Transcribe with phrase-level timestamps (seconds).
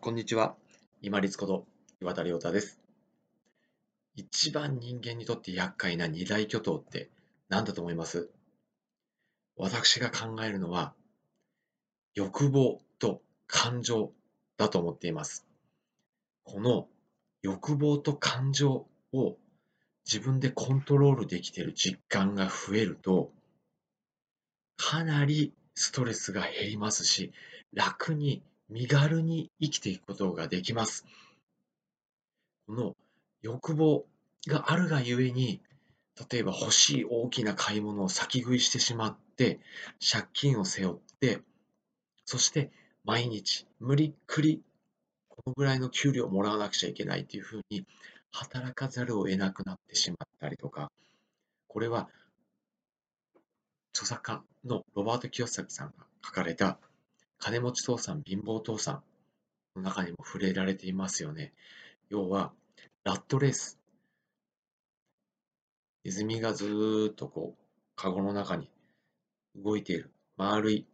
[0.00, 0.54] こんにちは。
[1.02, 1.66] 今立こと
[2.00, 2.78] 岩田亮太です。
[4.14, 7.10] 一番人間にとって厄介な二大巨頭って
[7.48, 8.30] 何だと思います？
[9.56, 10.94] 私が考えるのは
[12.14, 14.12] 欲望と感情
[14.56, 15.44] だと思っています。
[16.44, 16.86] この
[17.42, 19.36] 欲望と感情を
[20.06, 23.32] 自分でコントロールできている実感が増えると
[24.76, 27.32] かなりストレスが減りますし
[27.74, 31.04] 楽に身軽に生きていくことができます。
[32.66, 32.96] この
[33.40, 34.04] 欲望
[34.46, 35.60] があるがゆえに、
[36.30, 39.60] 例えば欲しい大きな買い物を先食いしてしまって、
[40.00, 41.40] 借金を背負って、
[42.24, 42.70] そして
[43.04, 44.62] 毎日無理っくり
[45.28, 47.86] このぐらいの給料をもらわなくちゃいけないというふうに
[48.32, 50.90] 働かざるを得なくなってしまったりとか、
[51.68, 52.08] これは
[53.94, 56.78] 著作家のロバート清崎さんが書かれた
[57.38, 59.02] 金持ち父さん、貧乏父さん
[59.76, 61.52] の中にも触れられていますよね。
[62.08, 62.52] 要は、
[63.04, 63.78] ラットレース。
[66.04, 67.64] ネズミがずーっとこう、
[67.96, 68.70] カゴの中に
[69.54, 70.10] 動いている。
[70.36, 70.86] 丸い、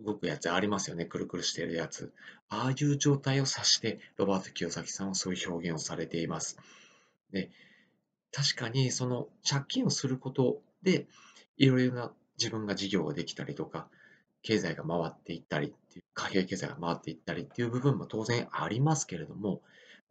[0.00, 1.06] 動くやつありますよね。
[1.06, 2.12] くるくるしているやつ。
[2.48, 6.58] ああいう状態を指して、ロバート清崎さんはそういう表現をされています。
[7.32, 7.50] で、
[8.32, 11.06] 確かにその借金をすることで、
[11.56, 13.88] いろいろな自分が事業ができたりとか、
[14.42, 19.62] 経済が回っていったりっていう、貨幣経済が回っていったりっていう部分も当然ありますけれども、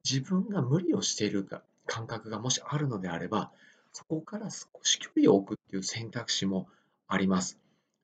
[0.09, 1.47] 自分が無理をしている
[1.85, 3.51] 感覚がもしあるのであれば、
[3.93, 6.67] そこから少し距離を置くっていう選択肢も
[7.07, 7.57] あります。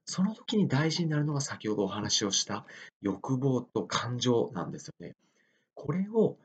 [0.06, 2.66] その時に大事になるのが先ほどお話をした
[3.02, 5.16] 欲望と感情なんですよね。
[5.76, 6.38] これを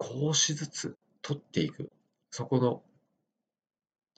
[0.00, 1.90] 少しずつ取っていく。
[2.30, 2.82] そこの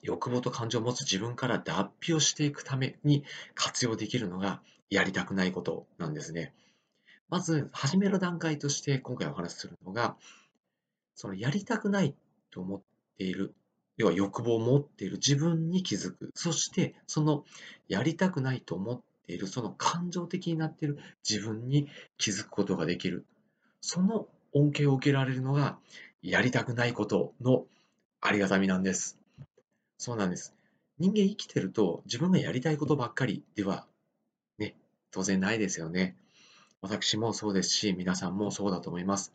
[0.01, 3.23] 欲望と感情を持つ自分から脱皮をしていくために
[3.55, 6.53] 活用できるのがやりたくないことなんですね。
[7.29, 10.17] まず、始める段階として今回お話しするのが、
[11.15, 12.13] そのやりたくない
[12.51, 12.81] と思っ
[13.17, 13.55] ている、
[13.95, 16.31] 要は欲望を持っている自分に気づく。
[16.35, 17.45] そして、その
[17.87, 20.97] やりたくないと思っている、その感情的になっている
[21.27, 23.25] 自分に気づくことができる。
[23.79, 25.77] その恩恵を受けられるのが、
[26.21, 27.65] やりたくないことの
[28.19, 29.20] ありがたみなんです。
[30.01, 30.55] そうなんです。
[30.97, 33.85] 人間生きてると自分がやりたいことばっかりでは
[34.57, 34.75] ね、
[35.11, 36.15] 当然ないですよね。
[36.81, 39.31] 私もそうですし、皆さんもそうだと思います。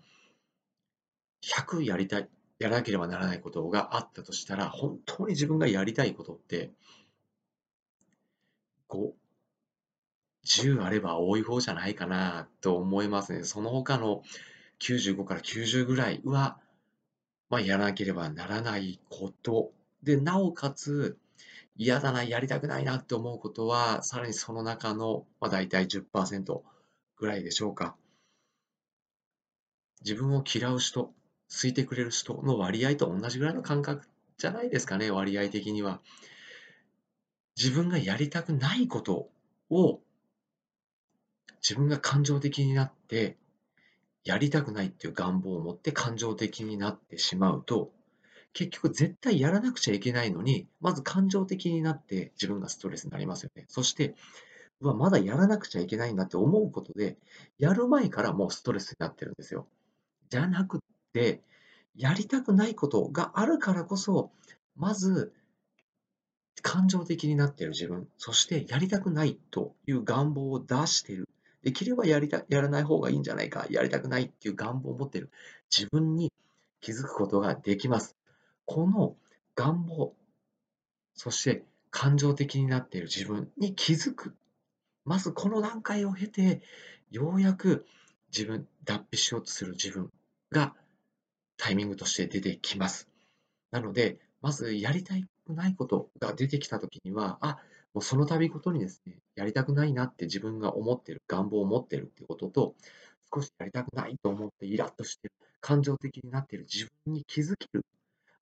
[1.45, 2.29] 100やりたい、
[2.59, 6.73] やらなければならないことがあったとしたら、本当に自分がやりたいことって、
[8.89, 9.13] 5、
[10.45, 13.45] 10あれば多い方じゃないかなと思いますね。
[13.45, 14.25] その他の
[14.81, 16.59] 95から90ぐらいは、
[17.51, 19.71] まあ、やらなければならないこと
[20.07, 21.19] で、なおかつ、
[21.77, 26.63] 嫌だな、やりたくないなって思うことは、さらにその中の、まあ、大体10%
[27.17, 27.97] ぐらいでしょうか。
[30.03, 31.13] 自分を嫌う人、好
[31.69, 34.07] いてくれる人の割合と同じぐらいの感覚
[34.39, 36.01] じゃないですかね、割合的には。
[37.57, 39.29] 自分がやりたくないこと
[39.71, 40.01] を
[41.69, 43.37] 自分が感情的になって
[44.23, 47.91] やりたくないっていう願望を持って感情的になってしまうと
[48.57, 53.67] 結局絶対やらなくちゃいけないのに、まず感情的になって自分がストレスになりますよね。
[53.69, 54.15] そして、
[54.81, 57.19] うわ、まだやらなくちゃいけないんだって思うことで、
[57.59, 59.69] やる前からもうストレスになってるんですよ。
[60.31, 60.81] じゃなく
[61.13, 61.43] て、
[61.95, 64.33] やりたくないことがあるからこそ、
[64.75, 65.35] まず、
[66.63, 71.29] 感情的になっている自分、そしてやりたくないという願望を出している。
[71.63, 75.31] できればやりたやらない方がいいんじゃないか、やりたくないっていう願望を持っている
[75.71, 76.33] 自分に
[76.81, 78.17] 気づくことができます。
[78.67, 79.17] この
[79.55, 80.15] 願望、
[81.15, 84.37] そして感情的になっている自分に気づく。
[85.05, 86.61] まずこの段階を経て、
[87.11, 87.87] ようやく
[88.37, 90.11] 自分、脱皮しようとする自分
[90.51, 90.75] が
[91.57, 93.09] タイミングとして出てきます。
[93.71, 95.15] なので、まずやりた
[95.47, 97.59] くないことが出てきたときには、あ、
[97.95, 102.75] もうその度ごとにですね、やりたくないなって自分が思ってる、願望を持ってるっていうことと、
[103.33, 107.85] 少しやりたくないと思ってイラッとしてる、感情的になっている自分に気づける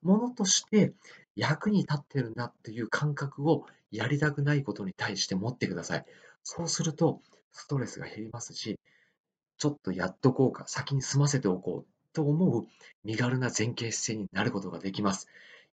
[0.05, 0.93] ものとして
[1.35, 6.05] 役に立ってるなっていう感覚をやりたくないことに対して持ってください。
[6.45, 7.21] そうすると
[7.53, 8.79] ストレスが減りますし、
[9.57, 12.67] ちょっとやっとこうか、先に済ませておこうと思う
[13.05, 15.29] 身軽な前傾姿勢になることができます。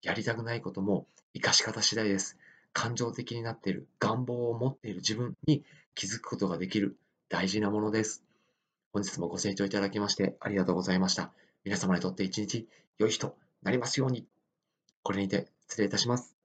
[0.02, 2.36] やりたくないことも活かし方次第です。
[2.72, 5.64] 感情的になっている、願望を持っている自分に
[5.94, 6.96] 気づくことができる
[7.28, 8.22] 大事なものです。
[8.92, 11.32] 本日もご清聴いただきましてありがとうございました。
[11.64, 12.66] 皆様にとって一日
[12.98, 14.26] 良い日となりますように。
[15.02, 16.37] これにて失礼いたします。